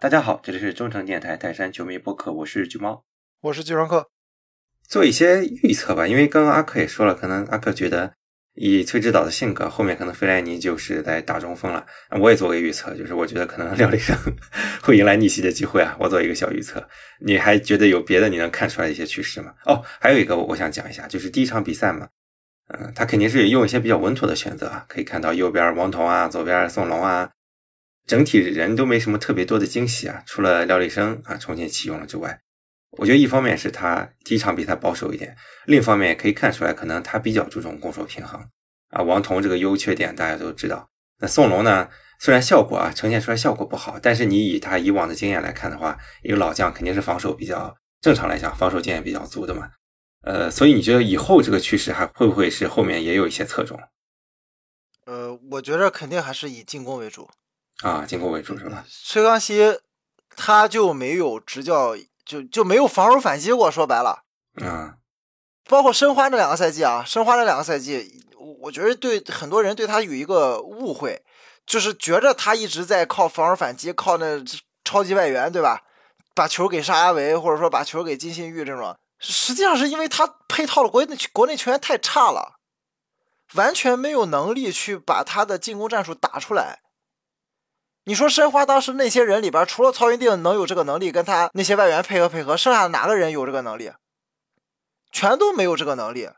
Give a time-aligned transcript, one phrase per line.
[0.00, 3.04] 大家好，这里是中诚电台泰山球迷播客，我是橘猫，
[3.42, 4.08] 我是季双克。
[4.88, 8.14] 做一些预测吧，因为刚刚阿克也说了，可能阿克觉得
[8.54, 11.84] 以崔指导的性格，后面可能费莱尼就是在打中锋了。
[12.18, 14.16] 我也做个预测，就是我觉得可能廖立生
[14.80, 15.94] 会迎来逆袭的机会啊。
[16.00, 16.82] 我做一个小预测，
[17.20, 19.52] 你还觉得有别的你能看出来一些趋势吗？
[19.66, 22.08] 哦，还有一个我想讲一下，就是第一场比赛嘛，
[22.68, 27.30] 嗯，他肯定是用一些比较稳妥的选择啊，可以看到右边王彤啊，左边宋龙啊。
[28.06, 32.40] 整体人都没什么特别多的惊喜啊，除了廖立生啊重新启用了之外，
[32.98, 35.36] 我觉得一方面是他第一场比赛保守一点，
[35.66, 38.44] 另一方面也可以看出来，可能他比较注重攻守平衡
[38.88, 39.02] 啊。
[39.02, 40.88] 王彤这个优缺点大家都知道，
[41.20, 49.70] 那宋龙呢，虽然效果啊呈现出来效果不好，但是你以他以往的经验来看的话，一个老将肯定是防守比较正常来讲，防守经验比较足的嘛。
[50.22, 53.80] 呃，所以你觉得以后这个趋势还会不会是后面也有一些侧重？
[55.06, 57.30] 呃，我觉得肯定还是以进攻为主。
[57.82, 58.84] 啊，进攻为主是吧？
[58.88, 59.80] 崔康熙
[60.36, 63.70] 他就没有执教，就就没有防守反击过。
[63.70, 64.24] 说白了，
[64.62, 64.96] 啊，
[65.68, 71.22] 包括申花这两个赛季啊，申花这两个赛季，我我觉得对很多人对他有一个误会，
[71.64, 74.42] 就是觉着他一直在靠防守反击，靠那
[74.84, 75.82] 超级外援，对吧？
[76.34, 82.60] 把球给沙阿维，或者说把球给金信玉这种，实际上是因为他配套的国内国内球员太差了，
[83.54, 86.80] 完全没有能力去把他的进攻战术打出来。
[88.04, 93.92] 你说申花当时那些人里边，除了曹云定能有这个能力跟他那些外援配合配合，剩下的哪个人有这个能力？
[95.12, 96.30] 全都没有这个能力。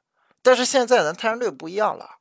[0.42, 2.16] 但是现在咱泰山队不一样了，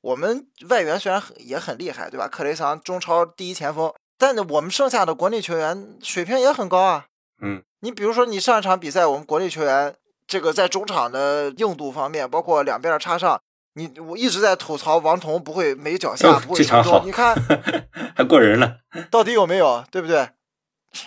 [0.00, 2.26] 我们外援虽然很也很厉害，对吧？
[2.26, 7.06] 克雷桑中超第一前锋，但我们剩下的国内球员水平也很高啊。
[7.42, 9.94] 嗯，你比如说你上一场比赛，我们国内球员
[10.26, 13.40] 这个在中场的硬度方面，包括两边的插上。
[13.78, 17.32] 你我一直在吐槽王彤不会没脚下，不会场好，你看
[18.16, 18.78] 还过人了，
[19.08, 19.84] 到底有没有？
[19.92, 20.30] 对不对？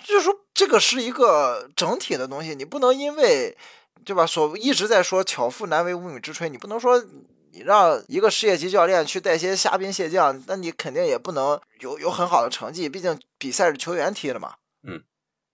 [0.06, 3.54] 就是说这个是一个整体的东西，你不能因为
[4.04, 4.26] 对吧？
[4.26, 7.04] 所一直在说巧妇难为无米之炊，你不能说
[7.52, 12.88] 你让一个世界级教练去带些虾兵蟹将，那你肯定也不能有有很好的成绩。
[12.88, 14.54] 毕竟比赛是球员踢的嘛。
[14.88, 15.02] 嗯，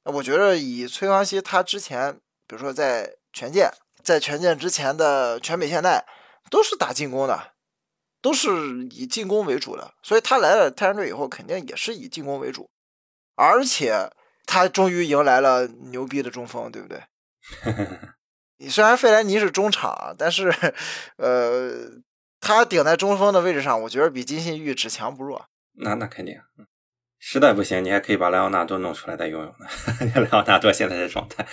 [0.05, 2.15] 我觉得以崔康熙他之前，
[2.47, 3.71] 比如说在权健，
[4.05, 6.07] 在权健之前的全北现代。
[6.51, 7.53] 都是打进攻的，
[8.21, 12.71] 都是以进攻为主的，所以他来了泰山队以后，肯定也是以进攻为主，
[13.37, 14.11] 而且
[14.47, 17.03] 他终于迎来了牛逼的中锋，对不对？
[18.61, 20.53] 你虽然费莱尼是中场，但是，
[21.17, 22.03] 呃，
[22.41, 25.47] 他顶在中锋的位置上，我觉得比金信玉只强不弱。
[25.75, 26.41] 那那肯定，
[27.21, 29.67] 实在不行，你还可以把莱昂纳多弄出来再用用呢。
[30.21, 31.47] 莱昂纳多现在的状态。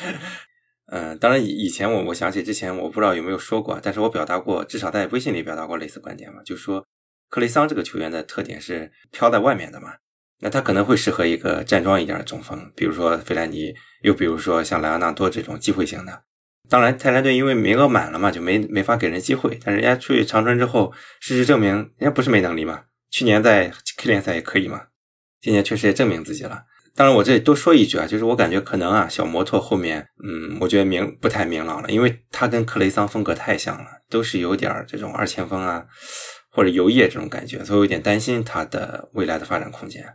[0.88, 6.85] 嗯，当然以以前我我想起之前我不知道有没有说过，但是我表达过，至少在微信里表达过类似观点嘛，就是说
[7.29, 9.94] 克雷桑这个球员的特点是飘在外面的嘛，
[10.41, 13.73] 那他可能会适合一个站桩一点的中锋，比如说费兰尼，
[14.03, 16.23] 又比如说像莱昂纳多这种机会型的。
[16.69, 24.84] 当然泰山队因为名额满了嘛，就没没法给人机会，但人家出去长春之后，事实证明人家不是没能力嘛，去年在 K 联赛也可以嘛，
[25.41, 26.63] 今年确实也证明自己了。
[26.96, 35.86] 当然，我这里多说一句啊，就是我感觉可能啊，小摩托后面，嗯，我觉得明不太明朗了，因为他跟克雷桑风格太像了，都是有点这种二前锋啊，
[36.52, 40.06] 或者游业这种感觉，所以我有点担心他的未来的发展空间。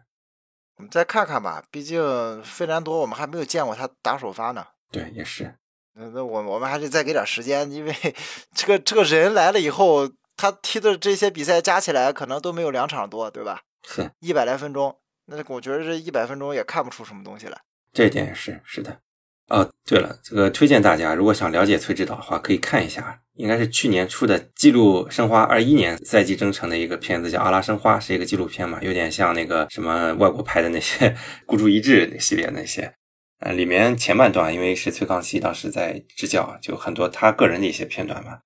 [0.78, 4.64] 我们再看看吧，毕竟费兰多我们还没有见过他打首发呢。
[4.90, 5.54] 对，也是。
[5.94, 7.94] 那那我我们还是再给点时间，因为
[8.56, 13.60] 这个这个人来了以后，他踢的这些比赛加起来可能都没有两场多，对吧？
[13.86, 14.96] 是，一百来分钟。
[15.30, 17.56] 那我觉得这一百分钟也看不出什么东西来，
[17.92, 18.98] 这点是是的。
[19.48, 31.16] 哦，对了，这个推荐大家，如果想了解崔指导的话，可以看一下，应该是去年出的记录申花二一年赛季征程的一个片子，叫《阿拉申花》，是一个纪录片嘛，有点像那个什么外国拍的那些
[31.46, 32.92] 孤注一掷系列那些。
[33.40, 38.38] 呃，里面前半段因为是崔康熙当时在执教，就很多他个人的一些片段嘛。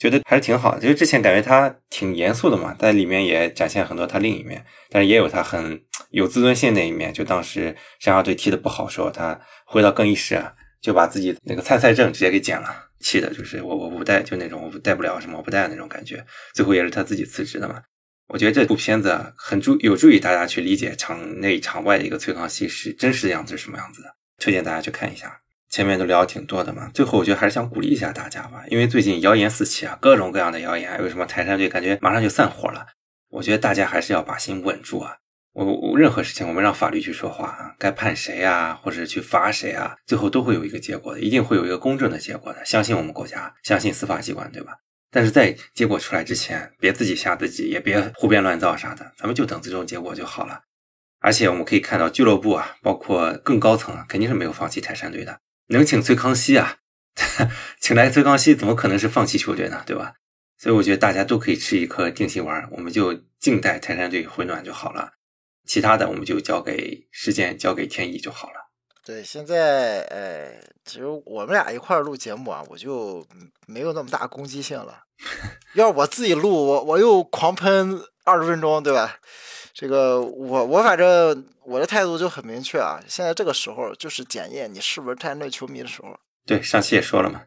[0.00, 7.12] 觉得还是挺好的，就是之前感觉他挺严肃的嘛，在里面也展现很多他另一面，但是也有他很有自尊心那一面。
[7.12, 16.24] 就当时申花队踢的不好时候，他回到更衣室啊，就把自己那个参赛证直接给剪了，气的就是我我不带，就那种我带不了什么我不带那种感觉。
[16.54, 17.82] 最后也是他自己辞职的嘛。
[18.28, 24.08] 我觉得这部片子很助有助于大家去理解场内场外的一个崔康熙是真实的样子是什么样子的，
[24.38, 25.39] 推荐大家去看一下。
[25.70, 32.84] 前面都聊挺多的嘛，最后我觉得还是想鼓励一下大家吧，因为最近谣言四起啊，各种各样的谣言，为什么泰山队感觉马上就散伙了？
[33.30, 35.16] 我觉得大家还是要把心稳住啊！
[35.52, 42.64] 我我任何事情我们让法律去说话啊，该判谁啊，或者去罚谁啊，最后都会有一个结果的，一定会有一个公正的结果的。
[42.64, 44.72] 相信我们国家，相信司法机关，对吧？
[45.12, 50.62] 但是在结果出来之前，别自己吓自己，也别胡编乱造啥的，咱们就等最终结果就好了。
[51.20, 55.38] 而且我们可以看到，俱乐部啊，包括更高层啊，肯定是没有放弃泰山队的。
[55.70, 56.78] 能请崔康熙啊，
[57.80, 59.82] 请来崔康熙，怎么可能是放弃球队呢？
[59.86, 60.14] 对吧？
[60.58, 65.12] 所以我觉得大家都可以吃一颗定心丸，我们就静待泰山队回暖就好了。
[65.64, 68.54] 其他的我们就交给时间，交给天意就好了。
[69.04, 70.52] 对，现在呃，
[70.84, 73.26] 其实我们俩一块儿录节目啊，我就
[73.66, 75.04] 没有那么大攻击性了。
[75.74, 79.18] 要是我自己录，我我又狂喷二十分钟，对吧？
[79.80, 86.20] 这个我我反正我的态度就很明确啊，现在这个时候就是检验你是不是泰山队球迷的时候。
[86.44, 87.44] 对，上期也说了嘛。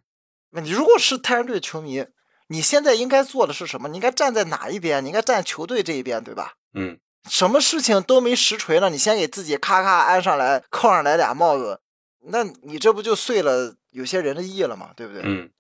[0.50, 2.08] 那你如果是泰山队球迷，
[2.48, 3.88] 你现在应该做的是什么？
[3.88, 5.04] 你应该站在哪一边？
[5.04, 6.56] 你应该站球队这一边，对吧？
[6.74, 6.98] 嗯。
[7.30, 11.82] 什么事情都没实锤呢，你先给自己咔咔安上来，扣上来俩帽子，
[12.22, 14.90] 那你这不就碎了有些人的意了吗？
[14.96, 15.22] 对不对？
[15.24, 15.52] 嗯。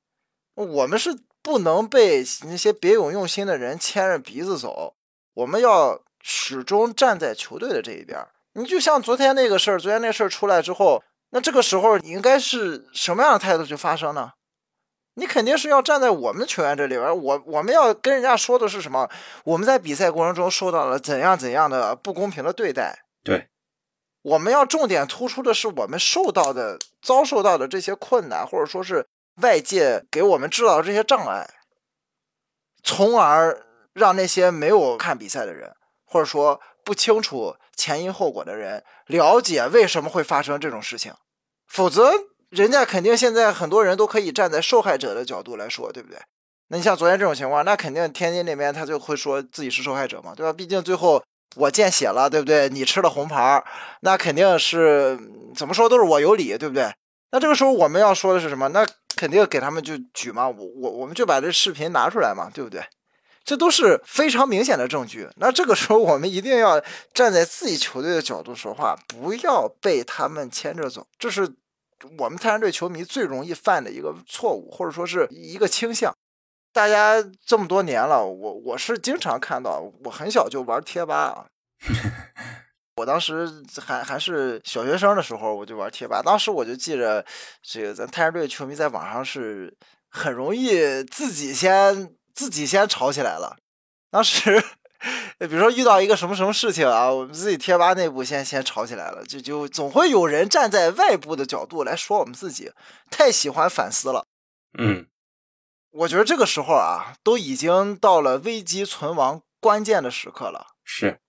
[0.55, 4.95] 我们是不能被那些别有用心的人牵着鼻子走，
[5.35, 6.01] 我们要。
[6.23, 8.25] 始终站在球队的这一边。
[8.53, 14.31] 你就像昨天那个事儿，昨天那事儿出来之后，那这个时候你应该是什么样的态度去发声呢？
[15.15, 17.15] 你肯定是要站在我们球员这里边。
[17.15, 19.07] 我我们要跟人家说的是什么？
[19.43, 23.05] 我们在比赛过程中受到了怎样怎样的不公平的对待？
[23.23, 23.47] 对，
[24.23, 29.05] 我们要重点突出的是我们受到的、遭受到的这些困难，或者说是
[29.41, 31.47] 外界给我们制造的这些障碍，
[32.83, 35.75] 从而让那些没有看比赛的人。
[36.13, 41.11] 或者说不清楚前因后果的人了解为什么会发生这种事情，
[41.67, 42.11] 否则
[42.49, 46.19] 人家肯定现在很多人都可以站在受害者的角度来说，对不对？
[46.67, 50.53] 那你像昨天这种情况，那肯定天津那边他就会说自己是受害者嘛，对吧？
[50.53, 51.23] 毕竟最后
[51.55, 52.69] 我见血了，对不对？
[52.69, 53.63] 你吃了红牌，
[54.01, 55.17] 那肯定是
[55.55, 56.93] 怎么说都是我有理，对不对？
[57.31, 58.67] 那这个时候我们要说的是什么？
[58.69, 58.85] 那
[59.15, 62.83] 肯定给他们就举嘛，我我我们就把这视频拿出来嘛，对不对？
[63.45, 65.27] 这都是非常明显的证据。
[65.35, 66.81] 那这个时候，我们一定要
[67.13, 71.05] 站在自己球队的角度说话，不要被他们牵着走。
[71.19, 71.49] 这是
[72.17, 76.13] 我们泰山队球迷最容易犯的一个错误，或者说是一个倾向。
[76.71, 81.45] 大家这么多年了，我我是经常看到，我很小就玩贴吧啊。
[82.95, 83.49] 我当时
[83.79, 86.21] 还还是小学生的时候，我就玩贴吧。
[86.23, 87.25] 当时我就记着，
[87.61, 89.75] 这个咱泰山队球迷在网上是
[90.09, 92.15] 很容易自己先。
[92.33, 93.57] 自己先吵起来了，
[94.09, 94.59] 当时，
[95.37, 102.71] 比如说遇到一个什么什么事情啊，我们自己贴吧内部先先吵起来了，就就总会有人站在外部的角度来说我们自己，
[103.11, 104.25] 太喜欢反思了。
[104.79, 105.07] 嗯，
[105.91, 110.67] 我觉得这个时候啊，都已经到了危机存亡关键的时刻了。
[110.83, 111.19] 是，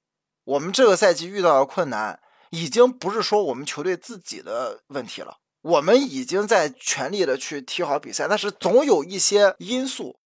[0.44, 2.20] 我们这个赛季遇到的困难，
[2.50, 10.18] 已经不是说我们球队自己的问题了，我们已经在全力的去踢好比赛，但是总有一些因素。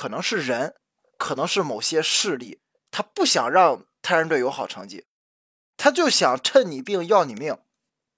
[0.00, 0.74] 可能是人，
[1.18, 5.04] 可能是某些势力，他不想让泰山队有好成绩，
[5.76, 7.58] 他就想趁你病要你命。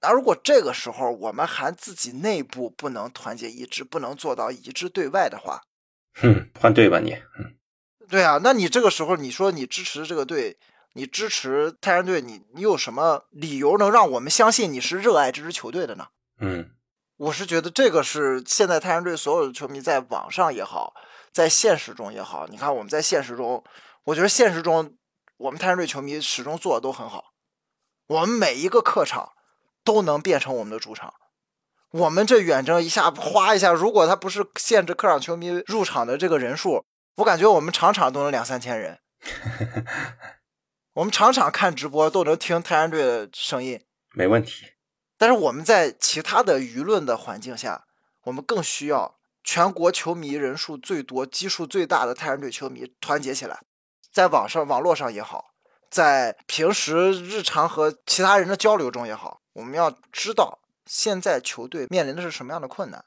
[0.01, 5.63] 那如果这个时候我们还自己内部不能团结一致，不能做到一致对外的话，
[6.15, 7.15] 哼，换队吧你。
[7.37, 7.57] 嗯
[8.09, 10.57] 对啊，那你这个时候你说你支持这个队，
[10.93, 16.07] 你支持泰山队，你你有什么理由能让我们相信你是热爱这支球队的呢？
[16.39, 16.71] 嗯，
[17.17, 20.95] 我是觉得这个是现在泰山队所有的球迷在网上也好。
[21.33, 23.65] 在现实中也好，你看我们在现实中，
[24.05, 24.97] 我觉得现实中
[25.39, 27.33] 我们泰山队球迷始终做的都很好。
[28.07, 29.33] 我们每一个客场
[29.83, 31.15] 都能变成我们的主场。
[31.93, 36.85] 我们这远征一下哗一下，如果他不是限制客场球迷入场的这个人数，
[37.17, 39.01] 我感觉我们场场都能两三千人。
[40.95, 44.67] 我们场场看直播都能听泰山队的声音，没问题。
[45.17, 47.87] 但是我们在其他的舆论的环境下，
[48.25, 49.19] 我们更需要。
[49.45, 53.61] 全国球迷人数最多、基数最大的泰山队球迷团结起来，
[54.13, 55.53] 在网上、网络上也好，
[55.91, 63.05] 在平时日常和其他人的交流中也好，我们要知道现在球队面临的是什么样的困难，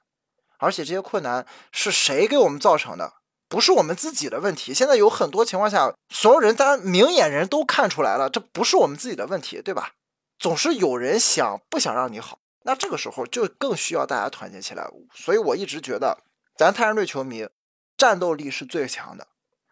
[0.58, 3.14] 而且这些困难是谁给我们造成的？
[3.48, 4.74] 不是我们自己的问题。
[4.74, 9.92] 现在有很多情况下，所有人当然明眼人都看出来了，这不是我们自己的问题，对吧？
[10.40, 12.40] 总是有人想不想让你好。
[12.68, 16.18] 那这个时候就更需要大家团结起来，所以我一直觉得，
[16.58, 17.48] 咱泰山队球迷
[17.96, 19.28] 战斗力是最强的，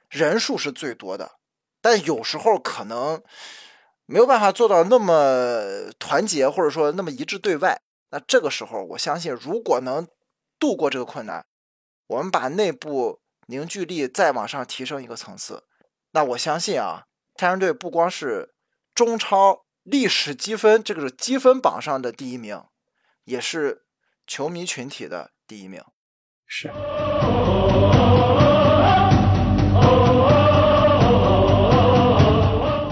[0.10, 1.32] 人数是最多的，
[1.82, 3.20] 但有时候可能
[4.06, 7.82] 没有办法做到那么团结，或者说那么一致对外。
[8.12, 10.08] 那这个时候，我相信如果能
[10.60, 11.44] 度过这个困难，
[12.06, 15.64] 我们把内部凝聚力再往上提升一个层次，
[16.12, 18.54] 那我相信啊，泰山队不光是
[18.94, 22.64] 中超历史积分这个是积分榜上的第一名。
[23.26, 23.84] 也是
[24.28, 25.82] 球迷群体的第一名。
[26.46, 26.70] 是。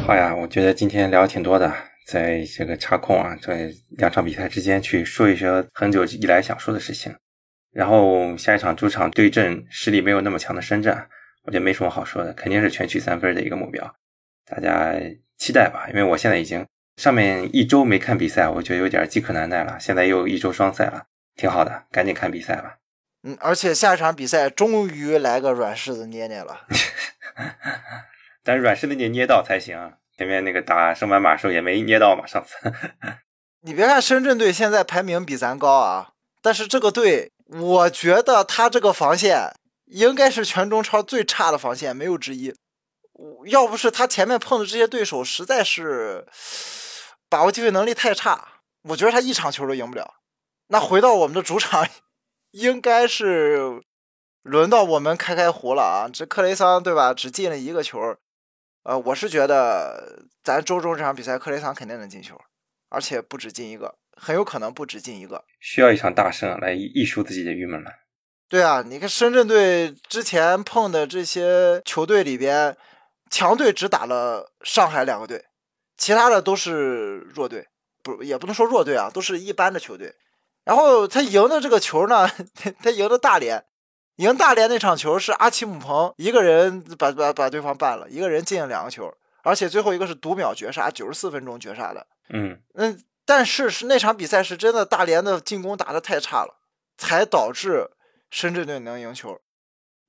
[0.06, 1.74] 好呀，我觉得今天聊的挺多的，
[2.08, 7.14] 在这个插空啊，在两场比赛之间去说一说很久以来想说的事情。
[7.72, 10.94] 然后下一场主场对阵实力没有那么强的深圳，
[11.44, 13.96] 我觉得没什么好说的，肯定是全取三分的一个目标，
[14.46, 14.94] 大家
[15.38, 15.88] 期待吧。
[15.90, 16.66] 因为我现在已经
[16.98, 19.78] 上面一周没看比赛，我觉得有点饥渴难耐了。
[19.80, 21.06] 现在又一周双赛了，
[21.36, 22.78] 挺好的，赶紧看比赛吧。
[23.24, 26.68] 嗯，而且下一场比赛终于来个软柿子捏捏了。
[28.44, 32.56] 但是软柿子得捏到才行，前面那个打圣班马时候也没捏到嘛，上次。
[33.64, 39.54] 你别看深圳队现在排名比咱高啊，但是这个队，我觉得他这个防线
[39.86, 42.56] 应该是全中超最差的防线，没有之一。
[43.46, 46.26] 要不是他前面碰的这些对手实在是
[47.32, 48.60] 把握机会能力太差，
[48.90, 50.16] 我觉得他一场球都赢不了。
[50.68, 51.88] 那回到我们的主场，
[52.52, 53.82] 应该是
[54.42, 56.10] 轮到我们开开胡了啊！
[56.12, 57.14] 这克雷桑对吧？
[57.14, 58.18] 只进了一个球。
[58.84, 62.38] 呃，我是觉得咱周中这场比赛，克雷桑肯定能进球，
[62.90, 65.46] 而且不止进一个，很有可能不止进一个。
[65.62, 67.92] 需要一场大胜来一抒自己的郁闷了。
[68.50, 72.76] 对啊，你看深圳队之前碰的这些球队里边，
[73.30, 75.46] 强队只打了上海两个队，
[76.02, 77.68] 其他的都是弱队，
[78.02, 80.16] 不也不能说弱队啊，都是一般的球队。
[80.64, 82.28] 然后他赢的这个球呢，
[82.82, 83.64] 他赢的大连。
[84.16, 92.08] 赢大连那场球是阿奇姆彭一个人把把把对方办了，一个人进了两个球，而且最后一个是读秒绝杀，九十四分钟绝杀的。
[92.30, 96.56] 嗯嗯，但是是那场比赛是真的大连的进攻打的太差了，
[96.98, 97.92] 才导致
[98.32, 99.40] 深圳队能赢球。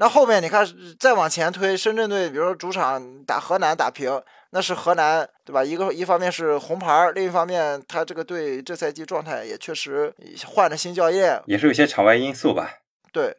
[0.02, 0.66] 那后面你看
[0.99, 5.62] 再往前推，深圳队比如说主场打河南打平，那是河南对吧？
[5.62, 10.12] 一个一方面是红牌，另一方面他这个队这赛季状态也确实
[10.44, 12.80] 换了新教练，也是有些场外因素吧。
[13.12, 13.37] 对。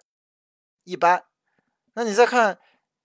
[0.85, 1.25] 一般，
[1.95, 2.57] 那你再看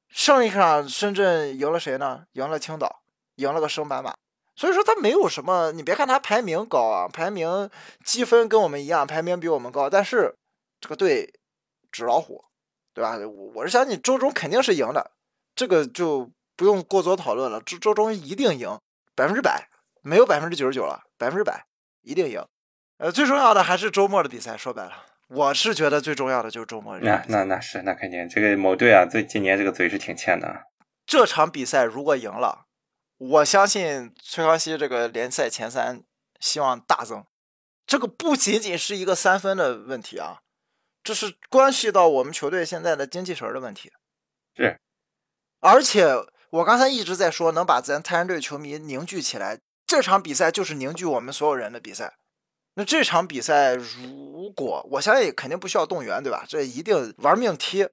[0.08, 2.26] 上一场深圳赢了谁呢？
[2.34, 3.02] 赢了青岛，
[3.34, 4.14] 赢了个升班马。
[4.54, 7.68] 所以说他没有什么，你别看他排名高啊，排名
[8.04, 10.32] 积分跟我们一样，排名比我们高，但是
[10.80, 11.34] 这个队
[11.90, 12.44] 纸老虎，
[12.98, 13.16] 对吧？
[13.16, 15.12] 我我是相信周中肯定是赢的，
[15.54, 17.60] 这个就不用过多讨论了。
[17.60, 18.76] 周周中一定赢，
[19.14, 19.68] 百分之百，
[20.02, 21.64] 没有百分之九十九了，百分之百
[22.02, 22.44] 一定赢。
[22.96, 25.04] 呃，最重要的还是周末的比赛，说白了。
[25.28, 26.98] 我是觉得最重要的就是周末。
[26.98, 30.64] 那那那是那肯定，这个某队啊，最今年这个嘴是挺欠的。
[31.06, 32.64] 这场比赛如果赢了，
[33.16, 36.02] 我相信崔康熙这个联赛前三
[36.40, 37.24] 希望大增。
[37.86, 40.40] 这个不仅仅是一个三分的问题啊，
[41.08, 43.90] 这是关系到我们球队现在的精气神的问题。
[44.54, 44.78] 是。
[45.58, 46.04] 而且
[46.50, 52.18] 我刚才一直在说，能把咱泰山队球迷凝聚起来，这场比赛就是凝聚我们所有人的比赛。
[52.74, 56.44] 那这场比赛，如果我相信肯定不需要动员，对吧？
[56.46, 57.88] 这一定玩命踢。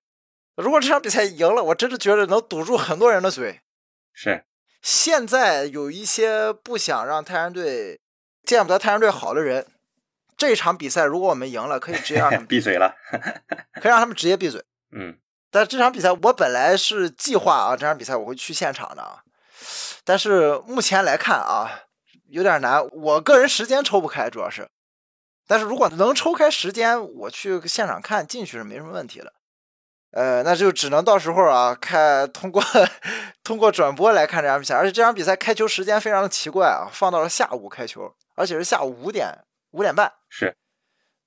[0.57, 3.61] 如果这场比赛赢了，我真的觉得能堵住很多人的嘴。
[4.11, 4.43] 是。
[4.81, 8.01] 现在有一些不想让泰山队
[8.43, 9.65] 见不得泰山队好的人，
[10.37, 12.95] 这场比赛如果我们赢了，可以直接让他们 闭嘴了，
[13.81, 14.63] 可以让他们直接闭嘴。
[14.91, 15.17] 嗯。
[15.51, 19.23] 但这场比赛我本来是计划啊，这场比赛我会去现场的啊，
[20.03, 21.83] 但是目前来看啊，
[22.27, 22.85] 有点难。
[22.91, 24.67] 我个人时间抽不开，主要是。
[25.47, 29.31] 但是如果能抽开时间，我去现场看进去是没什么问题的，
[30.11, 32.61] 呃，那就只能到时候啊看通过
[33.43, 39.27] 通过转播来看这场比赛，而且这场比赛开球时间非常的奇怪啊，放到了下午开球，而且是下午五点
[39.75, 40.55] 五点半，是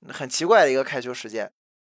[0.09, 1.53] 很奇怪的一个开球时间，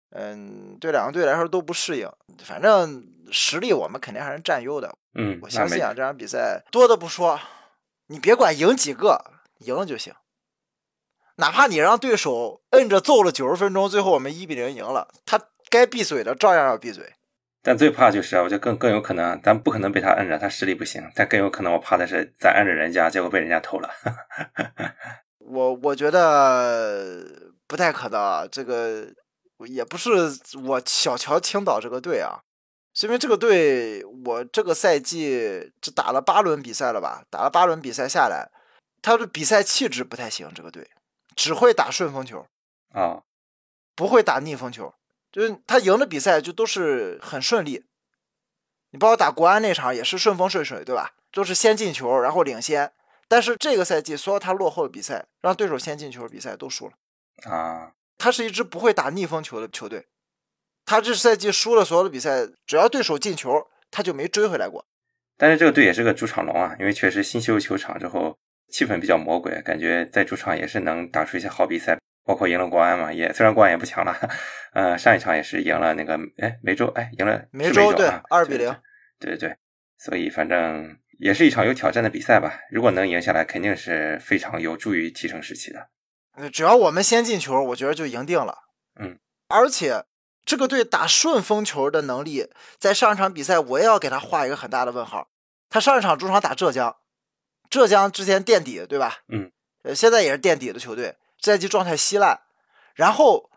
[0.10, 2.12] 嗯，对两个队来说都不适应，
[2.44, 7.40] 反正实力我们肯定还是占优的，嗯，我相信啊这场比赛多的不说，
[8.08, 10.14] 你别管赢几个，赢了就行。
[11.36, 15.40] 哪怕你让对手摁着揍了九十分钟，最后我们一比零赢了，他
[15.70, 17.14] 该闭嘴的照样要闭嘴。
[17.62, 21.10] 但最怕就是啊，我觉得更更有可能，咱不可能被他摁着，他实力不行。
[21.14, 23.90] 但更有可能，我怕的是咱摁着人家，结果被人家偷了。
[25.50, 27.26] 我我觉得
[27.66, 29.08] 不太可能，这个
[29.68, 30.12] 也不是
[30.64, 32.40] 我小瞧青岛这个队啊，
[32.94, 38.52] 是因为这个队我这个赛季只打了八轮比赛了吧，打了八轮比赛下来，
[39.02, 40.88] 他的比赛气质不太行，这个队。
[41.36, 42.46] 只会打顺风球，
[42.92, 43.24] 啊，
[43.96, 44.94] 不会打逆风球。
[45.32, 47.86] 就是他赢的比赛就都是很顺利。
[48.92, 51.14] 你包括打国安那场也是顺风顺水，对吧？
[51.32, 52.92] 都是先进球，然后领先。
[53.30, 56.94] 但是这个赛季所有他落后的比赛，让对手先进球的比赛都输了。
[57.50, 60.08] 啊，他是一支不会打逆风球的球队。
[60.86, 64.86] 他这赛季输了所有的比赛，只要对手进球，他就没追回来过。
[65.38, 68.38] 但是这个队也是个主场龙啊，因为确实新修球场之后。
[68.72, 74.16] 气氛比较魔鬼，感觉在主场也是能打出一些好比赛，包括赢了国安嘛，也虽然国安也不强了，
[74.74, 78.72] 呃，上一场也是赢了那个哎梅州，哎赢了梅州对二比零，
[79.18, 79.58] 对对对，
[79.98, 82.62] 所以反正也是一场有挑战的比赛吧。
[82.72, 85.90] 如果能赢下来，肯定是非常有助于提升士气的。
[86.50, 88.60] 只要我们先进球，我觉得就赢定了。
[89.00, 90.06] 嗯，而且
[90.46, 95.30] 这个队打顺风球的能力，在上一场比赛我也要给他画一个很大的问号。
[95.70, 96.96] 他上一场主场打浙江，
[97.70, 99.18] 浙江之前垫底，对吧？
[99.28, 99.52] 嗯，
[99.84, 102.40] 呃，现在也是垫底的球队，赛季状态稀烂。
[102.96, 103.50] 然后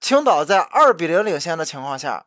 [0.00, 2.26] 青岛在二比零领先的情况下，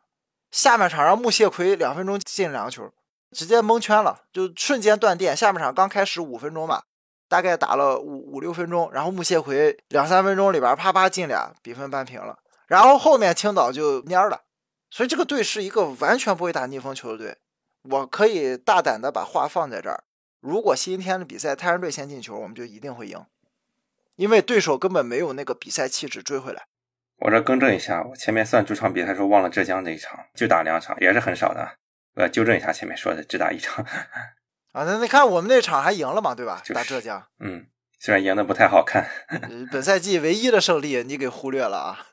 [0.50, 2.92] 下半场让穆谢奎两分钟进两个球，
[3.32, 5.36] 直接蒙圈了，就瞬间断电。
[5.36, 6.84] 下半场刚开始五分钟吧，
[7.28, 12.38] 大概打了五五六分钟，然后穆谢奎两三分钟里边啪啪进俩，比分扳平了。
[12.66, 14.42] 然后后面青岛就蔫了，
[14.90, 17.38] 所以这个队是一个完全不会打逆风球的队。
[17.90, 20.04] 我可以大胆的把话放在这儿，
[20.40, 23.24] 如果星期天的比赛泰山队先进球，我们就一定会赢。
[24.16, 26.66] 因为对手根本没有那个比赛气质追回来。
[27.16, 31.76] 我这更正一下，我前面算主场比赛时候忘了浙江那一场，就打两场，也是很少的。
[32.14, 33.84] 我要纠正一下前面说的只打一场。
[34.72, 36.60] 啊，那你看我们那场还赢了嘛，对吧？
[36.64, 37.66] 就是打浙江，嗯，
[38.00, 39.06] 虽然赢的不太好看。
[39.28, 42.06] 呃本赛季唯一的胜利你给忽略了啊。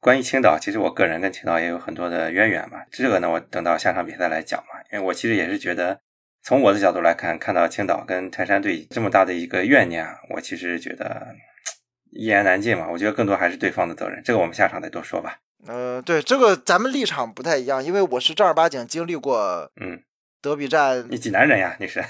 [0.00, 2.78] 关于青岛，其实我个人跟青岛也有很多的渊源嘛。
[2.90, 4.80] 这个呢，我等到下场比赛来讲嘛。
[4.92, 6.00] 因为我其实也是觉得，
[6.42, 11.34] 从我的角度来看，看到青岛跟泰山队这么大的一个怨念啊，我其实觉得
[12.12, 12.88] 一言难尽嘛。
[12.90, 15.40] 我觉得更多还是对方的责任，这个我们下场再多说吧。
[15.68, 20.00] 呃，对这个咱们立场不太一样，因为我是正儿八经经历过嗯，
[20.40, 22.02] 德比战你济南人呀，你是？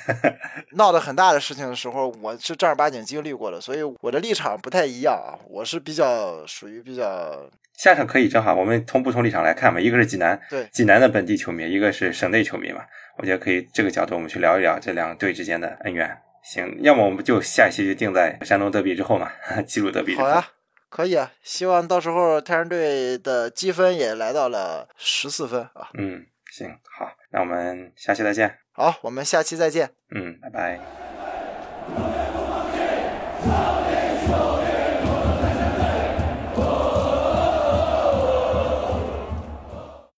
[0.73, 5.39] 闹得很大的事情的时候，我是正儿八经经历过的，所以我的立场不太一样啊。
[5.49, 7.49] 我是比较属于比较
[7.79, 9.81] 下场可以正好，我们从不同立场来看嘛。
[9.81, 12.83] 一个是济南，对济南的本地球迷，一个是省内球迷嘛。
[13.19, 16.19] 我觉得可以这个角度我们去聊一聊这两个队之间的恩怨。
[16.43, 19.31] 行，要么我们就下一期就定在山东德比之后嘛，
[19.67, 20.27] 记录德比之后。
[20.27, 20.47] 好呀，
[20.88, 21.33] 可以啊。
[21.43, 25.88] 希望到时候泰山队的积分也来到了十四分啊。
[25.99, 26.69] 嗯，行，
[26.99, 28.59] 好，那我们下期再见。
[28.72, 29.90] 好，我们下期再见。
[30.11, 30.81] 嗯，拜拜。